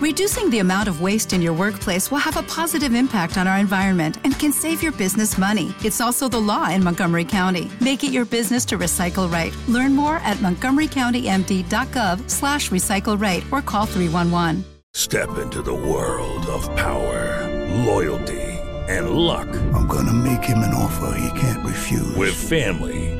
[0.00, 3.58] Reducing the amount of waste in your workplace will have a positive impact on our
[3.58, 5.74] environment and can save your business money.
[5.84, 7.70] It's also the law in Montgomery County.
[7.82, 9.54] Make it your business to recycle right.
[9.68, 14.64] Learn more at montgomerycountymd.gov slash recycle right or call 311.
[14.94, 17.46] Step into the world of power,
[17.84, 18.40] loyalty,
[18.88, 19.48] and luck.
[19.74, 22.16] I'm going to make him an offer he can't refuse.
[22.16, 23.19] With family,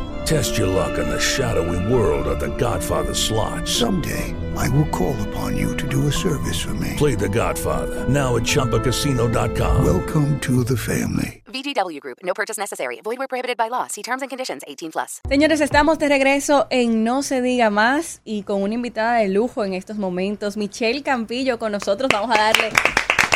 [0.31, 3.67] Test your luck in the shadowy world of The Godfather slot.
[3.67, 6.95] Someday, I will call upon you to do a service for me.
[6.95, 9.83] Play The Godfather now at ChumbaCasino.com.
[9.83, 11.43] Welcome to the family.
[11.47, 12.19] VGW Group.
[12.23, 13.01] No purchase necessary.
[13.03, 13.87] Void where prohibited by law.
[13.87, 14.63] See terms and conditions.
[14.65, 15.19] 18 plus.
[15.27, 19.65] Señores, estamos de regreso en No se diga más y con una invitada de lujo
[19.65, 22.09] en estos momentos, Michelle Campillo con nosotros.
[22.09, 22.69] Vamos a darle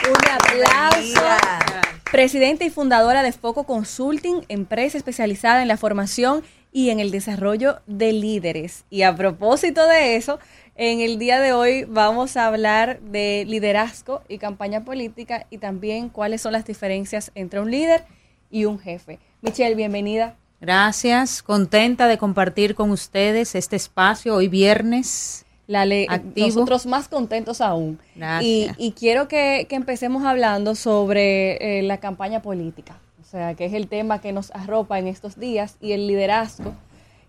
[0.07, 1.21] un aplauso.
[2.09, 6.45] Presidenta y fundadora de Foco Consulting, empresa especializada en la formación
[6.75, 8.83] y en el desarrollo de líderes.
[8.89, 10.39] Y a propósito de eso,
[10.75, 16.09] en el día de hoy vamos a hablar de liderazgo y campaña política y también
[16.09, 18.03] cuáles son las diferencias entre un líder
[18.51, 19.19] y un jefe.
[19.41, 20.35] Michelle, bienvenida.
[20.59, 25.45] Gracias, contenta de compartir con ustedes este espacio hoy viernes.
[25.67, 27.99] La ley, nosotros más contentos aún.
[28.41, 33.73] Y, y, quiero que, que, empecemos hablando sobre eh, la campaña política sea, que es
[33.73, 36.73] el tema que nos arropa en estos días, y el liderazgo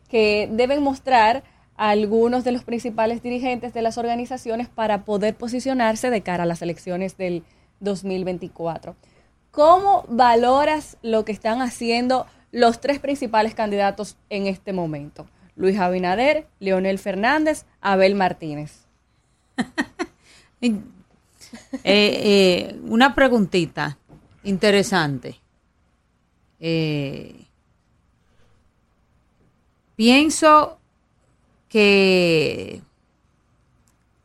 [0.09, 1.43] que deben mostrar
[1.77, 6.63] algunos de los principales dirigentes de las organizaciones para poder posicionarse de cara a las
[6.63, 7.45] elecciones del
[7.81, 8.97] 2024.
[9.51, 15.27] ¿Cómo valoras lo que están haciendo los tres principales candidatos en este momento?
[15.55, 18.87] Luis Abinader, Leonel Fernández, Abel Martínez.
[20.63, 20.73] Eh,
[21.85, 23.99] eh, una preguntita
[24.43, 25.37] interesante.
[26.61, 27.47] Eh,
[29.97, 30.79] pienso
[31.69, 32.83] que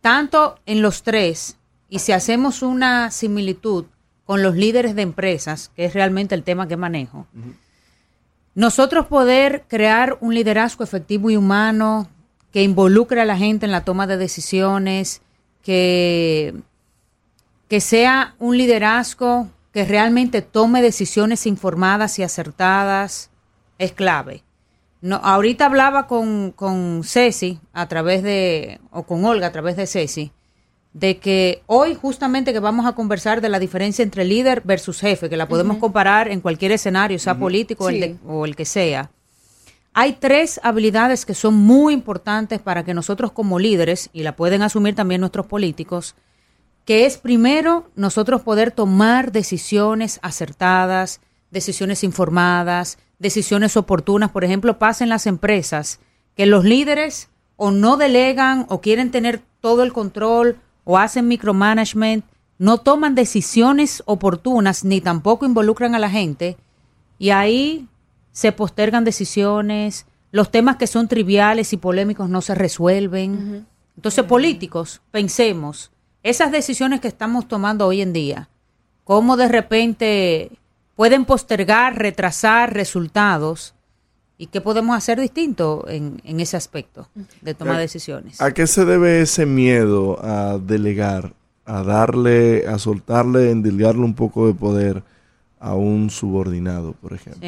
[0.02, 1.58] tanto en los tres,
[1.90, 3.86] y si hacemos una similitud
[4.26, 7.28] con los líderes de empresas, que es realmente el tema que manejo,
[8.56, 12.10] nosotros poder crear un liderazgo efectivo y humano
[12.52, 15.22] que involucre a la gente en la toma de decisiones,
[15.64, 16.54] que,
[17.70, 23.30] que sea un liderazgo que realmente tome decisiones informadas y acertadas
[23.78, 24.44] es clave.
[25.02, 29.88] No, ahorita hablaba con, con Ceci a través de, o con Olga a través de
[29.88, 30.32] Ceci,
[30.94, 35.30] de que hoy justamente que vamos a conversar de la diferencia entre líder versus jefe,
[35.30, 37.90] que la podemos comparar en cualquier escenario, sea político
[38.28, 39.10] o el que sea.
[39.94, 44.62] Hay tres habilidades que son muy importantes para que nosotros como líderes, y la pueden
[44.62, 46.16] asumir también nuestros políticos,
[46.86, 51.22] que es primero nosotros poder tomar decisiones acertadas,
[51.52, 54.32] decisiones informadas, decisiones oportunas.
[54.32, 56.00] Por ejemplo, pasa en las empresas
[56.36, 62.26] que los líderes o no delegan o quieren tener todo el control o hacen micromanagement,
[62.58, 66.58] no toman decisiones oportunas ni tampoco involucran a la gente
[67.20, 67.88] y ahí
[68.32, 73.68] se postergan decisiones, los temas que son triviales y polémicos no se resuelven.
[73.96, 75.92] Entonces, políticos, pensemos,
[76.24, 78.50] esas decisiones que estamos tomando hoy en día,
[79.04, 80.52] cómo de repente
[80.96, 83.74] pueden postergar, retrasar resultados
[84.38, 87.08] y qué podemos hacer distinto en, ese aspecto
[87.42, 88.42] de tomar decisiones.
[88.42, 91.34] ¿A qué se debe ese miedo a delegar,
[91.66, 95.04] a darle, a soltarle, endilgarle un poco de poder
[95.60, 97.48] a un subordinado, por ejemplo?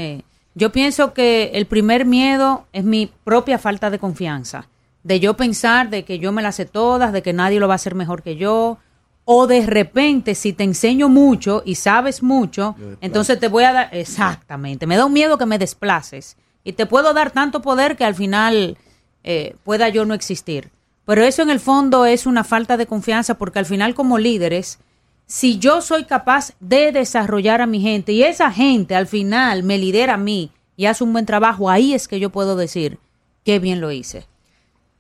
[0.55, 4.67] Yo pienso que el primer miedo es mi propia falta de confianza
[5.03, 7.73] de yo pensar de que yo me las sé todas, de que nadie lo va
[7.73, 8.77] a hacer mejor que yo,
[9.25, 13.89] o de repente si te enseño mucho y sabes mucho, entonces te voy a dar,
[13.91, 18.05] exactamente, me da un miedo que me desplaces y te puedo dar tanto poder que
[18.05, 18.77] al final
[19.23, 20.71] eh, pueda yo no existir.
[21.05, 24.79] Pero eso en el fondo es una falta de confianza porque al final como líderes,
[25.25, 29.77] si yo soy capaz de desarrollar a mi gente y esa gente al final me
[29.77, 32.99] lidera a mí y hace un buen trabajo, ahí es que yo puedo decir,
[33.43, 34.25] qué bien lo hice.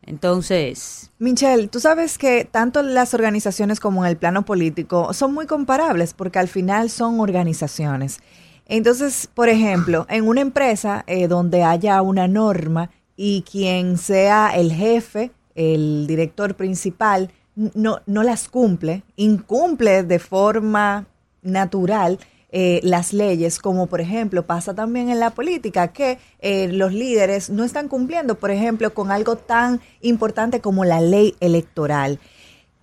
[0.05, 1.11] Entonces...
[1.19, 6.13] Michelle, tú sabes que tanto las organizaciones como en el plano político son muy comparables
[6.13, 8.19] porque al final son organizaciones.
[8.65, 14.71] Entonces, por ejemplo, en una empresa eh, donde haya una norma y quien sea el
[14.71, 21.07] jefe, el director principal, no, no las cumple, incumple de forma
[21.41, 22.19] natural,
[22.55, 27.49] eh, las leyes, como por ejemplo pasa también en la política, que eh, los líderes
[27.49, 32.19] no están cumpliendo, por ejemplo, con algo tan importante como la ley electoral.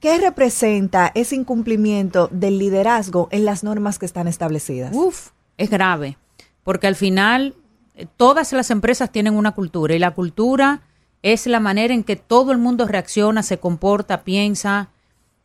[0.01, 4.93] ¿Qué representa ese incumplimiento del liderazgo en las normas que están establecidas?
[4.93, 6.19] Uf, es grave.
[6.65, 7.55] porque al final
[7.95, 10.83] eh, todas las empresas tienen una cultura y la cultura
[11.23, 14.89] es la manera en que todo el mundo reacciona, se comporta, piensa.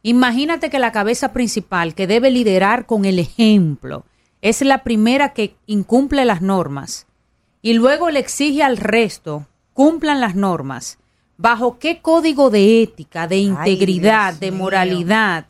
[0.01, 4.03] Imagínate que la cabeza principal que debe liderar con el ejemplo
[4.45, 7.07] es la primera que incumple las normas
[7.63, 10.99] y luego le exige al resto cumplan las normas.
[11.35, 15.47] ¿Bajo qué código de ética, de integridad, de moralidad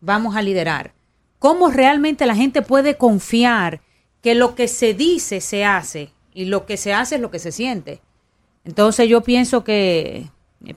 [0.00, 0.92] vamos a liderar?
[1.38, 3.80] ¿Cómo realmente la gente puede confiar
[4.22, 7.38] que lo que se dice se hace y lo que se hace es lo que
[7.38, 8.00] se siente?
[8.64, 10.30] Entonces yo pienso que,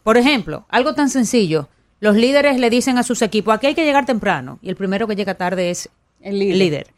[0.04, 1.68] por ejemplo, algo tan sencillo,
[2.00, 5.08] los líderes le dicen a sus equipos, aquí hay que llegar temprano y el primero
[5.08, 5.90] que llega tarde es
[6.22, 6.95] el líder.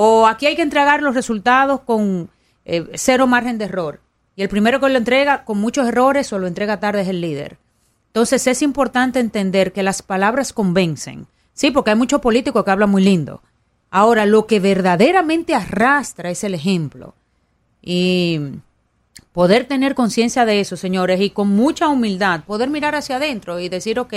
[0.00, 2.30] O aquí hay que entregar los resultados con
[2.64, 4.00] eh, cero margen de error.
[4.36, 7.20] Y el primero que lo entrega con muchos errores o lo entrega tarde es el
[7.20, 7.58] líder.
[8.06, 11.26] Entonces es importante entender que las palabras convencen.
[11.52, 13.42] Sí, porque hay muchos políticos que hablan muy lindo.
[13.90, 17.16] Ahora, lo que verdaderamente arrastra es el ejemplo.
[17.82, 18.38] Y
[19.32, 23.68] poder tener conciencia de eso, señores, y con mucha humildad, poder mirar hacia adentro y
[23.68, 24.14] decir, ok,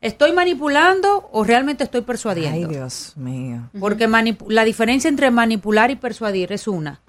[0.00, 2.68] ¿estoy manipulando o realmente estoy persuadiendo?
[2.68, 3.70] Ay, Dios mío.
[3.78, 4.08] Porque
[4.48, 7.00] la diferencia entre manipular y persuadir es una.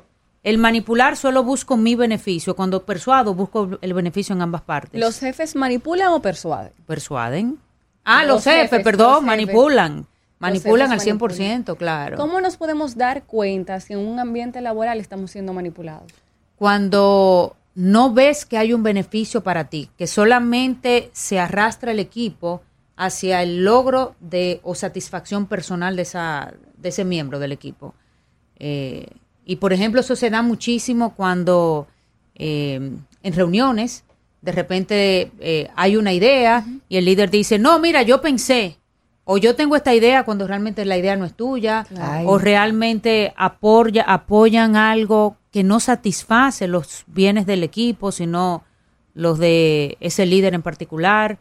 [0.44, 2.56] El manipular solo busco mi beneficio.
[2.56, 5.00] Cuando persuado, busco el beneficio en ambas partes.
[5.00, 6.74] ¿Los jefes manipulan o persuaden?
[6.88, 7.60] Persuaden.
[8.04, 10.08] Ah, los, jefes, perdón, manipulan.
[10.40, 12.18] Manipulan al 100%, claro.
[12.18, 16.12] ¿Cómo nos podemos dar cuenta si en un ambiente laboral estamos siendo manipulados?
[16.56, 22.64] Cuando no ves que hay un beneficio para ti, que solamente se arrastra el equipo
[23.02, 27.96] hacia el logro de o satisfacción personal de, esa, de ese miembro del equipo.
[28.60, 29.08] Eh,
[29.44, 31.88] y por ejemplo, eso se da muchísimo cuando
[32.36, 32.92] eh,
[33.24, 34.04] en reuniones
[34.42, 38.78] de repente eh, hay una idea y el líder dice, no, mira, yo pensé,
[39.24, 41.88] o yo tengo esta idea cuando realmente la idea no es tuya,
[42.26, 48.64] o realmente apoya, apoyan algo que no satisface los bienes del equipo, sino
[49.16, 51.40] los de ese líder en particular.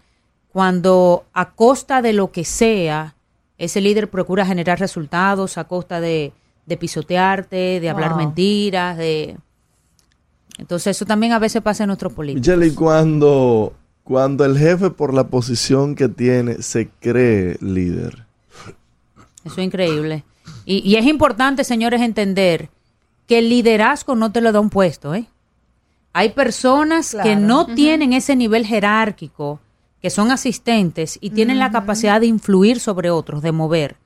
[0.53, 3.15] Cuando a costa de lo que sea,
[3.59, 6.33] ese líder procura generar resultados a costa de
[6.71, 9.37] de pisotearte, de hablar mentiras, de...
[10.57, 12.47] Entonces eso también a veces pasa en nuestros políticos.
[12.47, 13.73] Michelle, cuando,
[14.05, 18.25] cuando el jefe por la posición que tiene se cree líder.
[19.45, 20.25] Eso es increíble.
[20.65, 22.69] Y, es importante, señores, entender
[23.27, 25.27] que el liderazgo no te lo da un puesto, ¿eh?
[26.13, 29.59] Hay personas que no tienen ese nivel jerárquico,
[30.01, 33.97] que son asistentes y tienen la capacidad de influir sobre otros, de mover.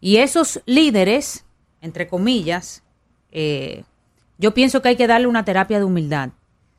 [0.00, 1.44] Y esos líderes
[1.84, 2.82] entre comillas,
[3.30, 3.84] eh,
[4.38, 6.30] yo pienso que hay que darle una terapia de humildad,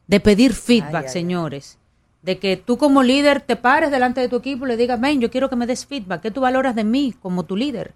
[0.07, 1.77] de pedir feedback, señores.
[2.24, 5.21] De que tú como líder te pares delante de tu equipo y le digas, ven,
[5.21, 6.21] yo quiero que me des feedback.
[6.21, 7.94] ¿Qué tú valoras de mí como tu líder?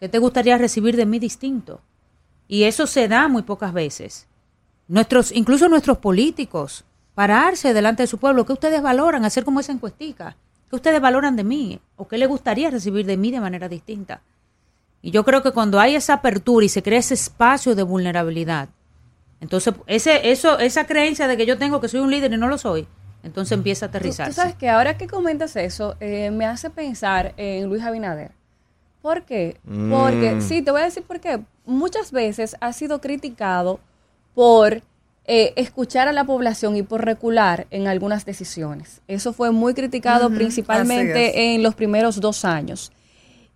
[0.00, 1.80] ¿Qué te gustaría recibir de mí distinto?
[2.48, 4.26] Y eso se da muy pocas veces.
[4.88, 6.84] Nuestros, incluso nuestros políticos,
[7.14, 9.24] pararse delante de su pueblo, ¿qué ustedes valoran?
[9.24, 10.36] Hacer como esa encuestica.
[10.70, 11.80] ¿Qué ustedes valoran de mí?
[11.96, 14.22] ¿O qué les gustaría recibir de mí de manera distinta?
[15.02, 18.68] Y yo creo que cuando hay esa apertura y se crea ese espacio de vulnerabilidad,
[19.40, 22.48] entonces ese, eso, esa creencia de que yo tengo que soy un líder y no
[22.48, 22.86] lo soy,
[23.24, 24.28] entonces empieza a aterrizar.
[24.28, 28.32] Tú, sabes que ahora que comentas eso, eh, me hace pensar en Luis Abinader.
[29.02, 29.60] ¿Por qué?
[29.64, 30.40] Porque, mm.
[30.40, 31.42] sí, te voy a decir por qué.
[31.66, 33.80] Muchas veces ha sido criticado
[34.32, 34.82] por
[35.24, 39.02] eh, escuchar a la población y por recular en algunas decisiones.
[39.06, 42.90] Eso fue muy criticado principalmente en los primeros dos años.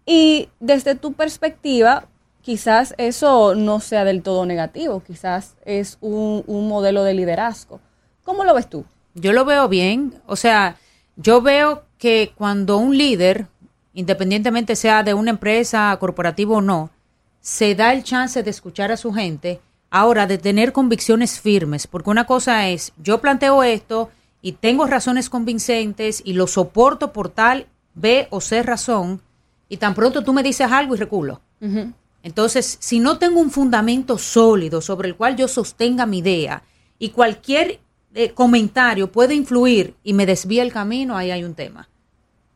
[0.07, 2.07] Y desde tu perspectiva,
[2.41, 7.81] quizás eso no sea del todo negativo, quizás es un, modelo de liderazgo.
[8.23, 8.85] ¿Cómo lo ves tú?
[9.15, 10.77] Yo lo veo bien, o sea,
[11.17, 13.49] yo veo que cuando un líder,
[13.95, 16.91] independientemente sea de una empresa corporativa o no,
[17.41, 22.11] se da el chance de escuchar a su gente, ahora de tener convicciones firmes, porque
[22.11, 24.11] una cosa es, yo planteo esto
[24.43, 29.23] y tengo razones convincentes y lo soporto por tal B o C razón,
[29.69, 31.41] y tan pronto tú me dices algo y reculo.
[32.23, 36.63] Entonces, si no tengo un fundamento sólido sobre el cual yo sostenga mi idea
[36.99, 37.81] y cualquier
[38.15, 41.89] eh, comentario puede influir y me desvía el camino, ahí hay un tema.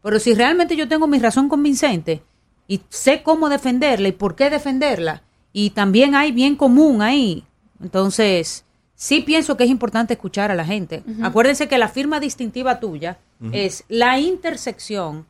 [0.02, 2.22] Pero si realmente yo tengo mi razón convincente
[2.66, 5.22] y sé cómo defenderla y por qué defenderla,
[5.52, 7.44] y también hay bien común ahí,
[7.82, 8.64] entonces
[8.94, 11.02] sí pienso que es importante escuchar a la gente.
[11.22, 13.18] Acuérdense que la firma distintiva tuya
[13.52, 15.26] es la intersección,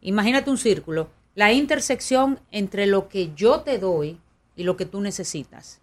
[0.00, 4.18] imagínate un círculo, la intersección entre lo que yo te doy
[4.56, 5.80] y lo que tú necesitas.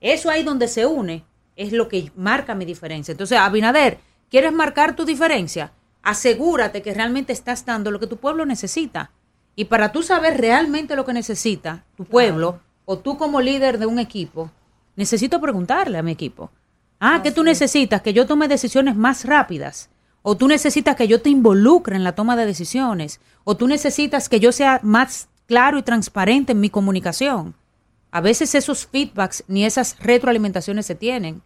[0.00, 1.24] Eso ahí donde se une
[1.56, 3.12] es lo que marca mi diferencia.
[3.12, 3.98] Entonces, Abinader,
[4.30, 5.72] ¿quieres marcar tu diferencia?
[6.02, 9.10] Asegúrate que realmente estás dando lo que tu pueblo necesita.
[9.56, 13.84] Y para tú saber realmente lo que necesita tu pueblo o tú como líder de
[13.84, 14.50] un equipo,
[14.96, 16.50] necesito preguntarle a mi equipo.
[16.98, 18.00] Ah, ¿qué tú necesitas?
[18.00, 19.90] Que yo tome decisiones más rápidas.
[20.22, 23.20] O tú necesitas que yo te involucre en la toma de decisiones.
[23.44, 27.54] O tú necesitas que yo sea más claro y transparente en mi comunicación.
[28.10, 31.42] A veces esos feedbacks ni esas retroalimentaciones se tienen.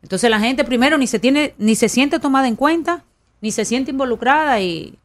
[0.00, 3.02] Entonces la gente primero ni se tiene, ni se siente tomada en cuenta,
[3.40, 4.96] ni se siente involucrada y,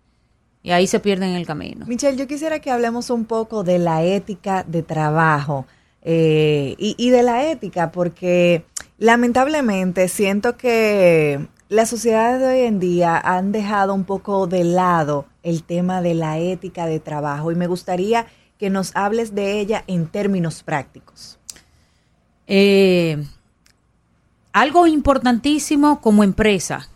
[0.61, 1.87] y ahí se pierden en el camino.
[1.87, 5.65] Michelle, yo quisiera que hablemos un poco de la ética de trabajo
[6.11, 8.65] eh, y, de la ética, porque
[8.97, 15.27] lamentablemente siento que las sociedades de hoy en día han dejado un poco de lado
[15.43, 18.25] el tema de la ética de trabajo y me gustaría
[18.57, 21.37] que nos hables de ella en términos prácticos.
[22.47, 23.23] Eh,
[24.51, 26.89] algo importantísimo como empresa,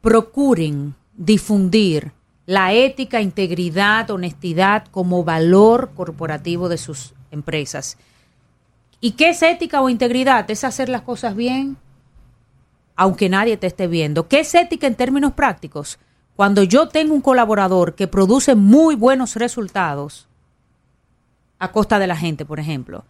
[0.00, 2.12] procuren difundir
[2.46, 7.98] la ética, integridad, honestidad como valor corporativo de sus empresas.
[9.00, 10.50] ¿Y qué es ética o integridad?
[10.50, 11.76] Es hacer las cosas bien,
[12.96, 14.28] aunque nadie te esté viendo.
[14.28, 15.98] ¿Qué es ética en términos prácticos?
[16.36, 20.28] Cuando yo tengo un colaborador que produce muy buenos resultados
[21.58, 23.04] a costa de la gente, por ejemplo,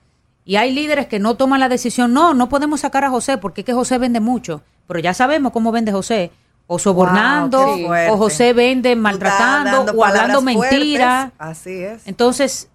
[0.45, 3.61] y hay líderes que no toman la decisión, no, no podemos sacar a José porque
[3.61, 6.33] es que José vende mucho, pero ya sabemos cómo vende José,
[6.67, 7.77] o sobornando,
[8.11, 11.33] o José vende maltratando, o hablando mentiras.
[11.37, 12.07] Así es.
[12.07, 12.69] Entonces,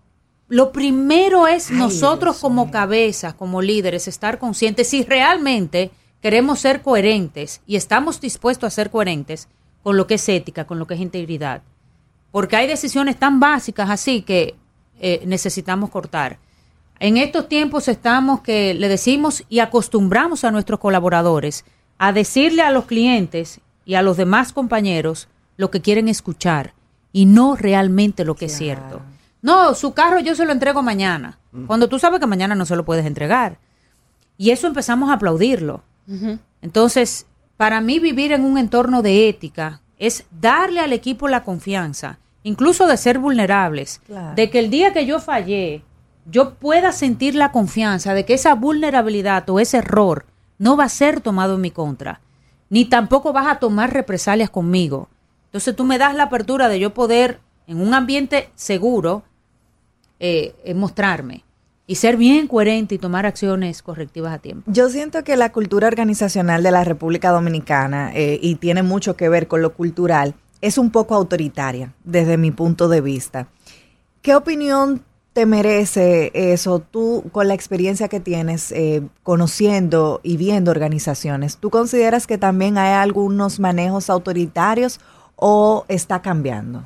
[0.47, 7.61] lo primero es nosotros como cabezas, como líderes, estar conscientes si realmente queremos ser coherentes
[7.65, 9.47] y estamos dispuestos a ser coherentes
[9.81, 11.63] con lo que es ética, con lo que es integridad.
[12.31, 14.55] Porque hay decisiones tan básicas así que
[14.99, 16.39] eh, necesitamos cortar.
[16.99, 21.65] En estos tiempos estamos que le decimos y acostumbramos a nuestros colaboradores
[21.97, 26.73] a decirle a los clientes y a los demás compañeros lo que quieren escuchar
[27.11, 29.01] y no realmente lo que es cierto.
[29.45, 31.37] No, su carro yo se lo entrego mañana,
[31.67, 33.59] cuando tú sabes que mañana no se lo puedes entregar.
[34.39, 35.83] Y eso empezamos a aplaudirlo.
[36.63, 42.17] Entonces, para mí vivir en un entorno de ética es darle al equipo la confianza,
[42.41, 44.01] incluso de ser vulnerables,
[44.35, 45.83] de que el día que yo fallé,
[46.25, 50.25] yo pueda sentir la confianza de que esa vulnerabilidad o ese error
[50.57, 52.19] no va a ser tomado en mi contra,
[52.71, 55.07] ni tampoco vas a tomar represalias conmigo.
[55.45, 59.23] Entonces tú me das la apertura de yo poder, en un ambiente seguro,
[60.19, 61.43] eh, eh, mostrarme
[61.87, 64.71] y ser bien coherente y tomar acciones correctivas a tiempo.
[64.71, 69.27] Yo siento que la cultura organizacional de la República Dominicana, eh, y tiene mucho que
[69.27, 73.49] ver con lo cultural, es un poco autoritaria desde mi punto de vista.
[74.21, 75.03] ¿Qué opinión
[75.33, 78.73] te merece eso tú con la experiencia que tienes
[79.21, 81.57] conociendo y viendo organizaciones?
[81.57, 85.01] ¿Tú consideras que también hay algunos manejos autoritarios
[85.35, 86.85] o está cambiando?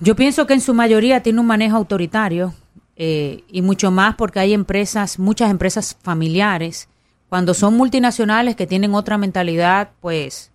[0.00, 2.54] Yo pienso que en su mayoría tiene un manejo autoritario
[2.96, 6.88] eh, y mucho más porque hay empresas, muchas empresas familiares.
[7.28, 10.50] Cuando son multinacionales que tienen otra mentalidad, pues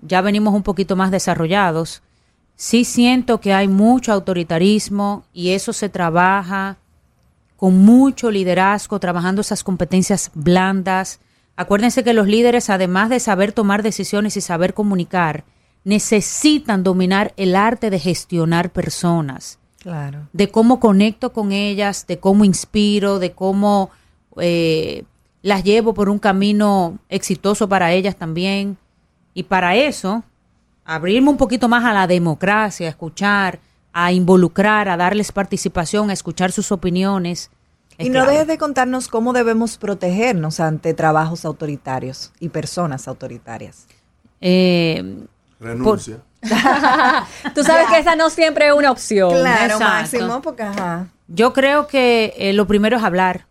[0.00, 2.02] ya venimos un poquito más desarrollados
[2.58, 6.76] sí siento que hay mucho autoritarismo y eso se trabaja
[7.56, 11.20] con mucho liderazgo, trabajando esas competencias blandas.
[11.56, 15.44] Acuérdense que los líderes, además de saber tomar decisiones y saber comunicar,
[15.88, 19.58] necesitan dominar el arte de gestionar personas.
[19.78, 20.28] Claro.
[20.34, 23.88] De cómo conecto con ellas, de cómo inspiro, de cómo
[24.36, 25.04] eh,
[25.40, 28.76] las llevo por un camino exitoso para ellas también.
[29.32, 30.24] Y para eso
[30.84, 33.58] abrirme un poquito más a la democracia, a escuchar,
[33.94, 37.50] a involucrar, a darles participación, a escuchar sus opiniones.
[37.96, 43.86] Y no dejes de contarnos cómo debemos protegernos ante trabajos autoritarios y personas autoritarias.
[44.42, 45.26] Eh,
[45.60, 46.18] Renuncia.
[47.54, 49.30] Tú sabes que esa no siempre es una opción.
[49.30, 51.08] Claro, máximo, porque ajá.
[51.26, 53.46] Yo creo que eh, lo primero es hablar.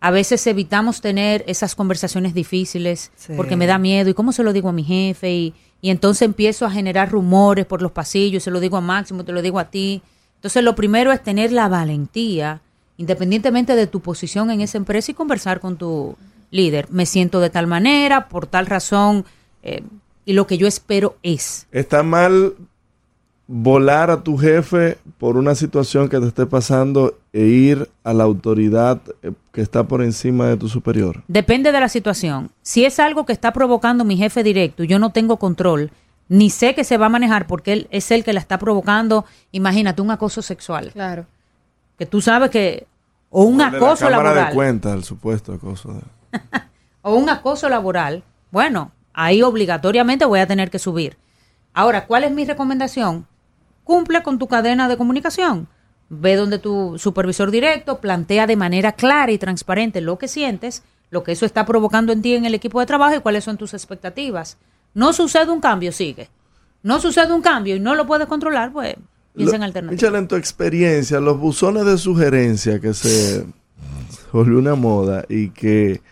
[0.00, 4.10] A veces evitamos tener esas conversaciones difíciles porque me da miedo.
[4.10, 5.32] ¿Y cómo se lo digo a mi jefe?
[5.32, 9.24] Y, y entonces empiezo a generar rumores por los pasillos, se lo digo a Máximo,
[9.24, 10.02] te lo digo a ti.
[10.36, 12.60] Entonces lo primero es tener la valentía,
[12.96, 16.16] independientemente de tu posición en esa empresa y conversar con tu
[16.50, 16.88] líder.
[16.90, 19.24] Me siento de tal manera, por tal razón,
[19.62, 19.82] eh,
[20.26, 21.66] y lo que yo espero es.
[21.72, 22.54] Está mal
[23.46, 28.24] volar a tu jefe por una situación que te esté pasando e ir a la
[28.24, 31.22] autoridad eh, que está por encima de tu superior?
[31.28, 32.50] Depende de la situación.
[32.62, 35.92] Si es algo que está provocando mi jefe directo y yo no tengo control,
[36.28, 39.24] ni sé que se va a manejar porque él es el que la está provocando,
[39.52, 40.90] imagínate un acoso sexual.
[40.92, 41.26] Claro.
[41.96, 42.86] Que tú sabes que
[43.30, 44.48] o un acoso la laboral.
[44.48, 46.00] de cuenta el supuesto acoso.
[47.02, 48.24] o un acoso laboral.
[48.50, 51.16] Bueno, ahí obligatoriamente voy a tener que subir.
[51.74, 53.26] Ahora, ¿cuál es mi recomendación?
[53.86, 55.68] cumple con tu cadena de comunicación.
[56.08, 61.22] Ve donde tu supervisor directo plantea de manera clara y transparente lo que sientes, lo
[61.22, 63.74] que eso está provocando en ti en el equipo de trabajo y cuáles son tus
[63.74, 64.58] expectativas.
[64.92, 66.28] No sucede un cambio, sigue.
[66.82, 68.96] No sucede un cambio y no lo puedes controlar, pues
[69.36, 70.02] piensa en alternativas.
[70.02, 73.46] Michelle, en tu experiencia, los buzones de sugerencia que se
[74.32, 76.02] volvió una moda y que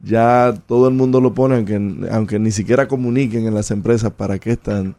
[0.00, 4.38] ya todo el mundo lo pone, aunque, aunque ni siquiera comuniquen en las empresas para
[4.38, 4.96] qué están.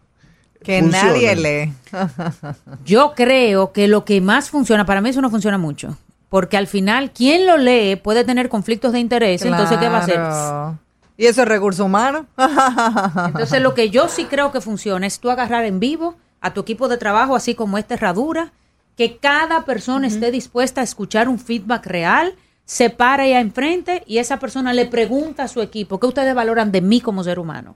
[0.64, 1.74] Que nadie lee.
[2.86, 6.68] Yo creo que lo que más funciona, para mí eso no funciona mucho, porque al
[6.68, 10.80] final quien lo lee puede tener conflictos de interés, entonces ¿qué va a hacer?
[11.18, 12.26] ¿Y eso es recurso humano?
[12.38, 16.62] entonces lo que yo sí creo que funciona es tú agarrar en vivo a tu
[16.62, 18.52] equipo de trabajo, así como esta herradura,
[18.98, 22.36] que cada persona esté dispuesta a escuchar un feedback real,
[22.70, 26.72] se para allá enfrente y esa persona le pregunta a su equipo, ¿qué ustedes valoran
[26.72, 27.76] de mí como ser humano?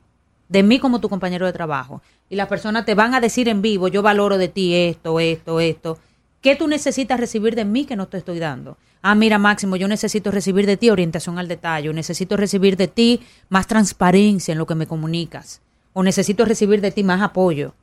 [0.49, 2.03] De mí como tu compañero de trabajo.
[2.29, 5.59] Y las personas te van a decir en vivo, yo valoro de ti esto, esto,
[5.59, 5.97] esto.
[6.41, 8.77] ¿Qué tú necesitas recibir de mí que no te estoy dando?
[9.01, 13.19] Ah, mira, Máximo, yo necesito recibir de ti orientación al detalle, necesito recibir de ti
[13.49, 15.61] más transparencia en lo que me comunicas,
[15.93, 17.73] o necesito recibir de ti más apoyo.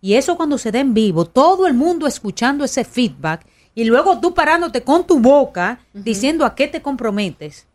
[0.00, 3.44] Y eso cuando se da en vivo, todo el mundo escuchando ese feedback
[3.78, 7.68] y luego tú parándote con tu boca diciendo a qué te comprometes.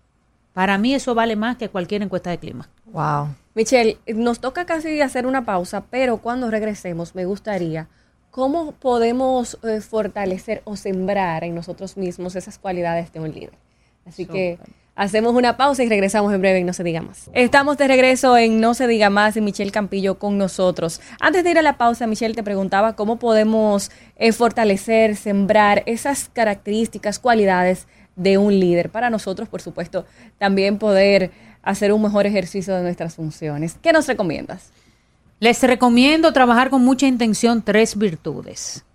[0.51, 2.67] Para mí eso vale más que cualquier encuesta de clima.
[2.87, 3.29] Wow.
[3.55, 7.87] Michelle, nos toca casi hacer una pausa, pero cuando regresemos me gustaría
[8.31, 13.53] cómo podemos eh, fortalecer o sembrar en nosotros mismos esas cualidades de un líder.
[14.05, 14.59] Así que
[14.95, 17.29] Hacemos una pausa y regresamos en breve en No se diga más.
[17.33, 21.01] Estamos de regreso en No se diga más y Michelle Campillo con nosotros.
[21.19, 26.29] Antes de ir a la pausa, Michelle te preguntaba cómo podemos eh, fortalecer, sembrar esas
[26.31, 28.91] características, cualidades de un líder.
[28.91, 30.05] Para nosotros, por supuesto,
[30.37, 31.31] también poder
[31.63, 33.77] hacer un mejor ejercicio de nuestras funciones.
[33.81, 34.71] ¿Qué nos recomiendas?
[35.39, 38.85] Les recomiendo trabajar con mucha intención tres virtudes.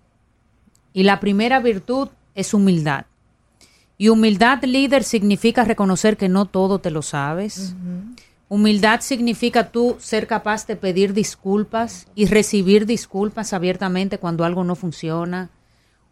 [0.93, 3.05] Y la primera virtud es humildad.
[4.01, 7.75] Y humildad líder significa reconocer que no todo te lo sabes.
[8.47, 14.75] Humildad significa tú ser capaz de pedir disculpas y recibir disculpas abiertamente cuando algo no
[14.75, 15.49] funciona.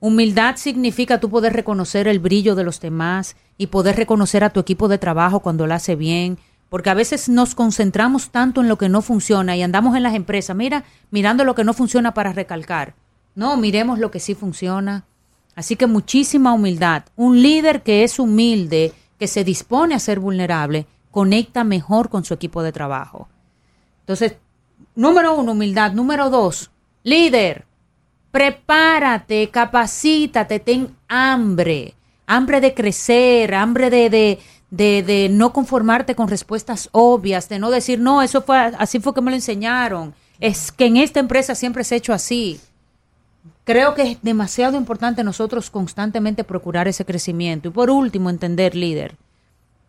[0.01, 4.59] Humildad significa tú poder reconocer el brillo de los demás y poder reconocer a tu
[4.59, 8.77] equipo de trabajo cuando lo hace bien, porque a veces nos concentramos tanto en lo
[8.77, 12.33] que no funciona y andamos en las empresas, mira, mirando lo que no funciona para
[12.33, 12.95] recalcar.
[13.33, 15.05] No, miremos lo que sí funciona.
[15.57, 17.01] Así que muchísima humildad.
[17.15, 22.35] Un líder que es humilde, que se dispone a ser vulnerable, conecta mejor con su
[22.35, 23.27] equipo de trabajo.
[24.01, 24.35] Entonces,
[24.93, 25.93] número uno, humildad.
[25.93, 26.69] Número dos,
[27.01, 27.65] líder,
[28.29, 31.95] prepárate, capacítate, ten hambre.
[32.27, 34.11] Hambre de crecer, hambre de,
[34.69, 39.15] de, de, no conformarte con respuestas obvias, de no decir, no, eso fue, así fue
[39.15, 40.13] que me lo enseñaron.
[40.39, 42.59] Es que en esta empresa siempre se ha hecho así.
[43.67, 47.67] Creo que es demasiado importante nosotros constantemente procurar ese crecimiento.
[47.67, 49.17] Y por último, entender, líder,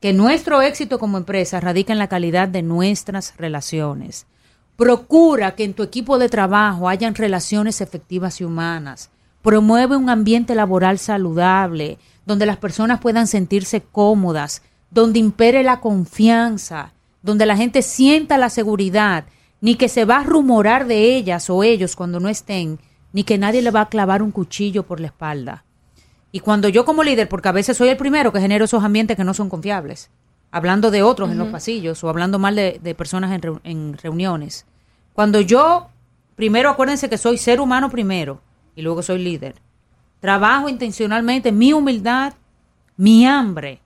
[0.01, 4.27] que nuestro éxito como empresa radica en la calidad de nuestras relaciones.
[4.75, 9.11] Procura que en tu equipo de trabajo hayan relaciones efectivas y humanas.
[9.43, 16.95] Promueve un ambiente laboral saludable, donde las personas puedan sentirse cómodas, donde impere la confianza,
[17.23, 19.27] donde la gente sienta la seguridad,
[19.61, 22.81] ni que se va a rumorar de ellas o ellos cuando no estén,
[23.13, 25.65] ni que nadie le va a clavar un cuchillo por la espalda.
[26.31, 29.17] Y cuando yo como líder, porque a veces soy el primero que genero esos ambientes
[29.17, 30.11] que no son confiables,
[30.51, 34.67] hablando de otros en los pasillos o hablando mal de, personas en, en reuniones,
[35.15, 35.89] cuando yo,
[36.37, 38.41] primero acuérdense que soy ser humano primero
[38.77, 39.57] y luego soy líder,
[40.21, 42.35] trabajo intencionalmente mi humildad,
[42.97, 43.81] mi hambre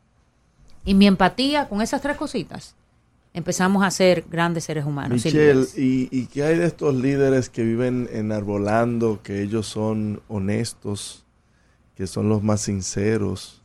[0.85, 2.75] y mi empatía con esas tres cositas
[3.35, 5.25] empezamos a ser grandes seres humanos.
[5.25, 11.25] Michelle, ¿y, ¿y qué hay de estos líderes que viven enarbolando que ellos son honestos,
[11.95, 13.63] que son los más sinceros?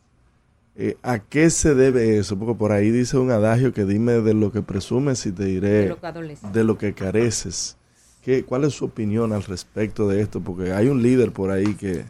[0.80, 2.38] Eh, ¿A qué se debe eso?
[2.38, 5.92] Porque por ahí dice un adagio que dime de lo que presumes y te diré
[6.52, 7.76] de lo que, careces.
[8.22, 10.40] ¿Qué, ¿Cuál es su opinión al respecto de esto?
[10.40, 12.04] Porque hay un líder por ahí que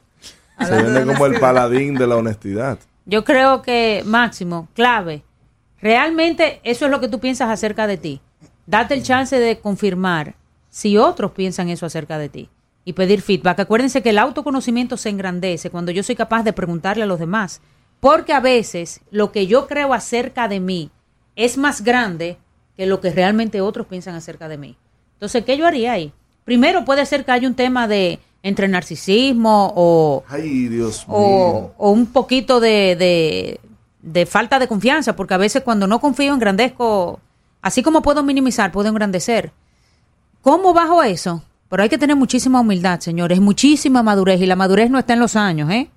[0.60, 2.78] se vende como el paladín de la honestidad.
[3.06, 5.22] Yo creo que, Máximo, clave,
[5.80, 8.20] Realmente eso es lo que tú piensas acerca de ti.
[8.66, 10.34] Date el chance de confirmar
[10.70, 12.50] si otros piensan eso acerca de ti
[12.84, 13.60] y pedir feedback.
[13.60, 17.60] Acuérdense que el autoconocimiento se engrandece cuando yo soy capaz de preguntarle a los demás,
[18.00, 20.90] porque a veces lo que yo creo acerca de mí
[21.36, 22.38] es más grande
[22.76, 24.76] que lo que realmente otros piensan acerca de mí.
[25.14, 26.12] Entonces, ¿qué yo haría ahí?
[26.44, 30.24] Primero puede ser que haya un tema de entre narcisismo o,
[31.08, 33.60] o, un poquito de, de
[34.26, 37.20] falta de confianza, porque a veces cuando no confío engrandezco,
[37.62, 39.52] así como puedo minimizar, puedo engrandecer.
[40.42, 41.42] ¿Cómo bajo eso?
[41.68, 45.20] Pero hay que tener muchísima humildad, señores, muchísima madurez, y la madurez no está en
[45.20, 45.90] los años, ¿eh?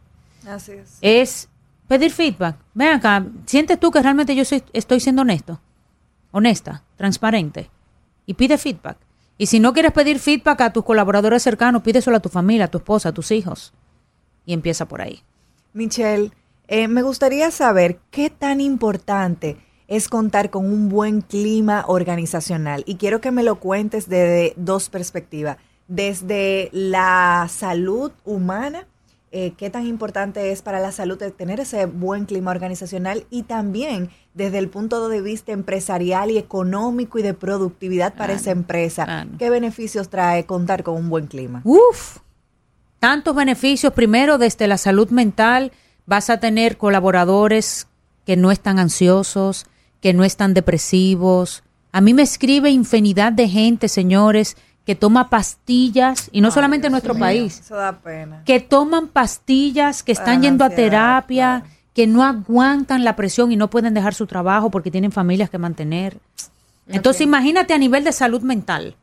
[0.47, 0.97] Así es.
[1.01, 1.49] Es
[1.87, 2.57] pedir feedback.
[2.73, 4.43] Ven acá, ¿sientes tú que realmente yo
[4.73, 5.59] estoy siendo honesto?
[6.31, 7.69] Honesta, transparente.
[8.25, 8.97] Y pide feedback.
[9.37, 12.67] Y si no quieres pedir feedback a tus colaboradores cercanos, pídeselo a tu familia, a
[12.67, 13.73] tu esposa, a tus hijos.
[14.45, 15.23] Y empieza por ahí.
[15.73, 16.31] Michelle,
[16.71, 19.57] eh, me gustaría saber qué tan importante
[19.87, 22.83] es contar con un buen clima organizacional.
[22.87, 25.57] Y quiero que me lo cuentes desde dos perspectivas.
[25.89, 28.87] Desde la salud humana
[29.33, 34.09] eh, qué tan importante es para la salud tener ese buen clima organizacional y también
[34.33, 39.27] desde el punto de vista empresarial y económico y de productividad para esa empresa.
[39.39, 41.61] ¿Qué beneficios trae contar con un buen clima?
[41.63, 42.17] Uf,
[42.99, 43.93] tantos beneficios.
[43.93, 45.71] Primero, desde la salud mental,
[46.05, 47.87] vas a tener colaboradores
[48.25, 49.65] que no están ansiosos,
[49.99, 51.63] que no están depresivos.
[51.91, 56.91] A mí me escribe infinidad de gente, señores, que toma pastillas, y no solamente en
[56.91, 57.61] nuestro país,
[58.45, 63.69] que toman pastillas, que están yendo a terapia, que no aguantan la presión y no
[63.69, 66.17] pueden dejar su trabajo porque tienen familias que mantener.
[66.87, 68.95] Entonces imagínate a nivel de salud mental.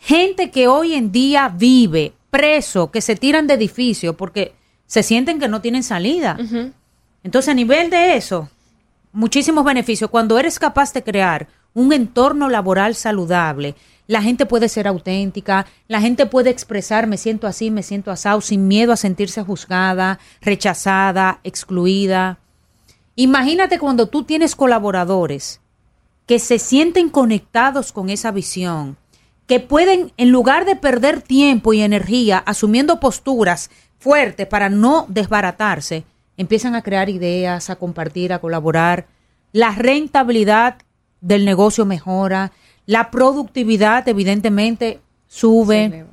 [0.00, 4.54] Gente que hoy en día vive preso, que se tiran de edificio porque
[4.88, 6.36] se sienten que no tienen salida.
[7.22, 8.50] Entonces a nivel de eso,
[9.12, 10.10] muchísimos beneficios.
[10.10, 13.76] Cuando eres capaz de crear un entorno laboral saludable,
[14.08, 18.40] la gente puede ser auténtica, la gente puede expresar me siento así, me siento asado,
[18.40, 22.38] sin miedo a sentirse juzgada, rechazada, excluida.
[23.14, 25.60] Imagínate cuando tú tienes colaboradores
[26.26, 28.96] que se sienten conectados con esa visión,
[29.46, 36.04] que pueden, en lugar de perder tiempo y energía asumiendo posturas fuertes para no desbaratarse,
[36.36, 39.06] empiezan a crear ideas, a compartir, a colaborar.
[39.52, 40.76] La rentabilidad
[41.20, 42.52] del negocio mejora,
[42.86, 46.06] la productividad, evidentemente, sube.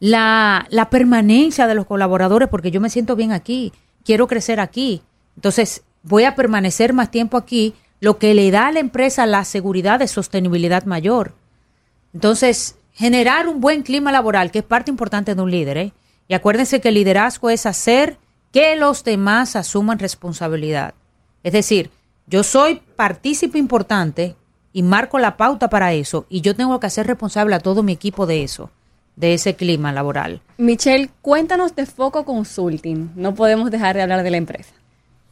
[0.00, 3.72] La, la permanencia de los colaboradores, porque yo me siento bien aquí,
[4.04, 5.02] quiero crecer aquí.
[5.36, 9.44] Entonces, voy a permanecer más tiempo aquí, lo que le da a la empresa la
[9.44, 11.34] seguridad de sostenibilidad mayor.
[12.12, 15.76] Entonces, generar un buen clima laboral, que es parte importante de un líder.
[15.78, 15.92] ¿eh?
[16.32, 18.16] Y acuérdense que el liderazgo es hacer
[18.52, 20.94] que los demás asuman responsabilidad.
[21.42, 21.90] Es decir,
[22.26, 24.34] yo soy partícipe importante
[24.72, 27.92] y marco la pauta para eso y yo tengo que hacer responsable a todo mi
[27.92, 28.70] equipo de eso,
[29.14, 30.40] de ese clima laboral.
[30.56, 33.10] Michelle, cuéntanos de Foco Consulting.
[33.14, 34.72] No podemos dejar de hablar de la empresa.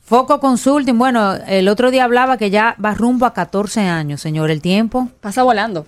[0.03, 4.51] Foco Consulting, bueno, el otro día hablaba que ya va rumbo a 14 años, señor,
[4.51, 5.09] el tiempo.
[5.23, 5.87] Pasa volando.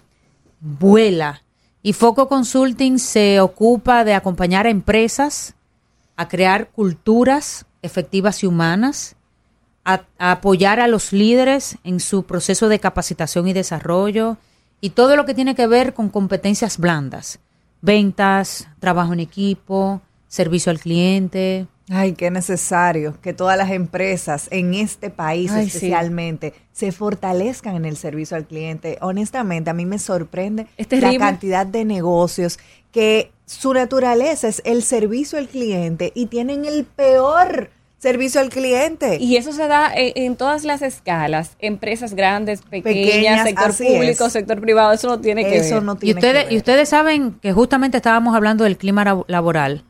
[0.58, 1.42] Vuela.
[1.82, 5.54] Y Foco Consulting se ocupa de acompañar a empresas
[6.16, 9.16] a crear culturas efectivas y humanas,
[9.84, 14.36] a, apoyar a los líderes en su proceso de capacitación y desarrollo
[14.80, 17.40] y todo lo que tiene que ver con competencias blandas,
[17.80, 21.66] ventas, trabajo en equipo, servicio al cliente.
[21.90, 27.96] Ay, qué necesario que todas las empresas en este país especialmente se fortalezcan en el
[27.96, 28.98] servicio al cliente.
[29.00, 32.58] Honestamente, a mí me sorprende la cantidad de negocios
[32.92, 39.18] que su naturaleza es el servicio al cliente y tienen el peor servicio al cliente.
[39.20, 44.92] Y eso se da en, todas las escalas, empresas grandes, pequeñas, sector público, sector privado,
[44.92, 45.82] eso no tiene que ver.
[46.00, 49.84] y ustedes, y ustedes saben que justamente estábamos hablando del clima laboral.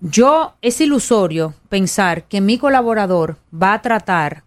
[0.00, 4.44] Yo es ilusorio pensar que mi colaborador va a tratar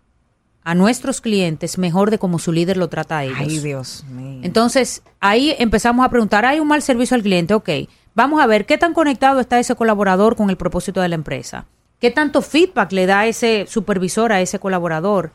[0.64, 3.38] a nuestros clientes mejor de como su líder lo trata a ellos.
[3.40, 4.42] Ay, Dios mío.
[4.44, 7.56] Entonces, ahí empezamos a preguntar, ¿hay un mal servicio al cliente?
[7.56, 7.70] Ok,
[8.14, 11.66] vamos a ver qué tan conectado está ese colaborador con el propósito de la empresa.
[12.00, 15.32] ¿Qué tanto feedback le da ese supervisor a ese colaborador?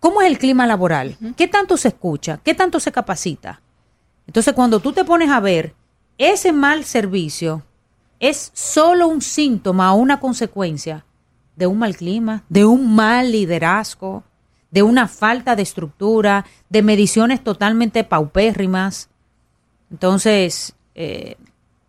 [0.00, 1.16] ¿Cómo es el clima laboral?
[1.36, 2.40] ¿Qué tanto se escucha?
[2.42, 3.60] ¿Qué tanto se capacita?
[4.26, 5.74] Entonces, cuando tú te pones a ver,
[6.18, 7.62] ese mal servicio
[8.20, 11.04] es solo un síntoma o una consecuencia
[11.56, 14.22] de un mal clima, de un mal liderazgo,
[14.70, 19.08] de una falta de estructura, de mediciones totalmente paupérrimas.
[19.90, 21.36] Entonces, eh,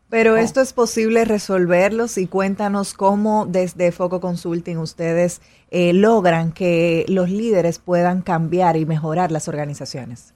[0.09, 0.37] pero oh.
[0.37, 7.29] esto es posible resolverlos y cuéntanos cómo desde Foco Consulting ustedes eh, logran que los
[7.29, 10.33] líderes puedan cambiar y mejorar las organizaciones.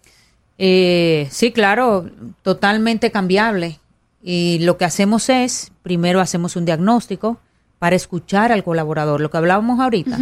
[0.59, 2.05] Eh, sí, claro,
[2.43, 3.79] totalmente cambiable.
[4.23, 7.39] Y lo que hacemos es, primero hacemos un diagnóstico
[7.77, 10.17] para escuchar al colaborador, lo que hablábamos ahorita.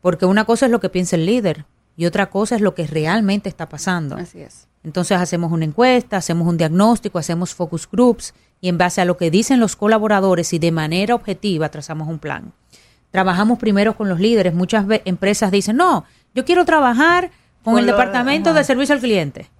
[0.00, 2.86] Porque una cosa es lo que piensa el líder y otra cosa es lo que
[2.86, 4.16] realmente está pasando.
[4.16, 4.68] Así es.
[4.84, 9.16] Entonces hacemos una encuesta, hacemos un diagnóstico, hacemos focus groups y en base a lo
[9.16, 12.52] que dicen los colaboradores y de manera objetiva trazamos un plan.
[13.10, 14.54] Trabajamos primero con los líderes.
[14.54, 17.30] Muchas empresas dicen, no, yo quiero trabajar
[17.62, 19.50] con, el departamento de servicio al cliente.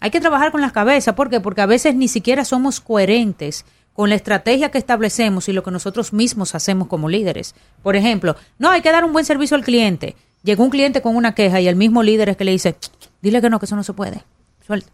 [0.00, 1.14] Hay que trabajar con las cabezas.
[1.14, 1.40] ¿Por qué?
[1.40, 5.70] Porque a veces ni siquiera somos coherentes con la estrategia que establecemos y lo que
[5.70, 7.54] nosotros mismos hacemos como líderes.
[7.82, 10.16] Por ejemplo, no, hay que dar un buen servicio al cliente.
[10.42, 12.76] Llegó un cliente con una queja y el mismo líder es que le dice,
[13.22, 14.22] dile que no, que eso no se puede.
[14.66, 14.90] Suelta.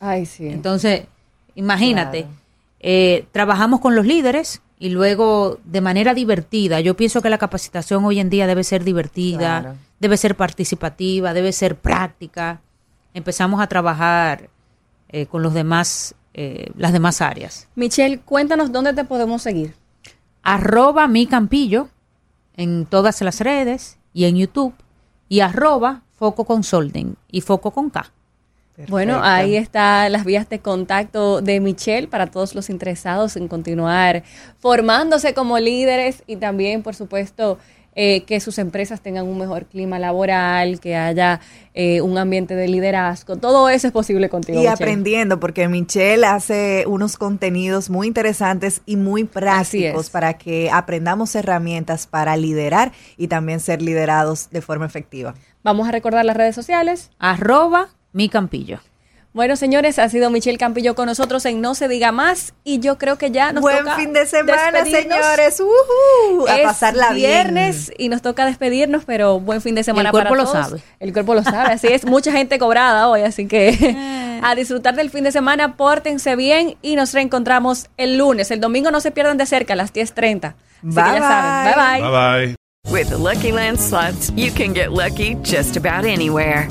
[0.00, 0.48] Ay, sí.
[0.48, 1.02] Entonces,
[1.54, 2.26] imagínate,
[2.80, 6.80] eh, trabajamos con los líderes y luego de manera divertida.
[6.80, 11.52] Yo pienso que la capacitación hoy en día debe ser divertida, debe ser participativa, debe
[11.52, 12.60] ser práctica.
[13.16, 14.50] Empezamos a trabajar
[15.08, 17.66] eh, con los demás eh, las demás áreas.
[17.76, 19.74] Michelle, cuéntanos dónde te podemos seguir.
[20.42, 21.88] Arroba mi campillo
[22.58, 24.74] en todas las redes y en YouTube
[25.30, 28.12] y arroba foco consulting y foco con K.
[28.88, 34.22] Bueno, ahí están las vías de contacto de Michelle para todos los interesados en continuar
[34.58, 37.58] formándose como líderes y también, por supuesto,
[37.98, 41.40] eh, que sus empresas tengan un mejor clima laboral, que haya
[41.72, 43.36] eh, un ambiente de liderazgo.
[43.36, 44.62] Todo eso es posible contigo.
[44.62, 51.34] Y aprendiendo, porque Michelle hace unos contenidos muy interesantes y muy prácticos para que aprendamos
[51.34, 55.34] herramientas para liderar y también ser liderados de forma efectiva.
[55.64, 57.10] Vamos a recordar las redes sociales.
[57.18, 58.80] Arroba mi campillo.
[59.36, 62.96] Bueno, señores, ha sido Michelle Campillo con nosotros en No se diga más y yo
[62.96, 65.60] creo que ya nos Buen toca fin de semana, señores.
[65.60, 70.30] Uh a pasarla viernes y nos toca despedirnos, pero buen fin de semana El cuerpo
[70.30, 70.66] para lo todos.
[70.68, 70.82] sabe.
[71.00, 72.06] El cuerpo lo sabe, así es.
[72.06, 76.96] Mucha gente cobrada hoy, así que a disfrutar del fin de semana, pórtense bien y
[76.96, 78.50] nos reencontramos el lunes.
[78.50, 80.46] El domingo no se pierdan de cerca a las 10.30.
[80.46, 81.74] Así Bye, que ya saben.
[81.74, 82.00] Bye bye.
[82.00, 82.56] Bye bye.
[82.90, 86.70] With the Lucky Land slots, you can get lucky just about anywhere.